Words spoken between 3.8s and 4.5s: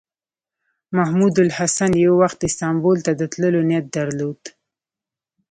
درلود.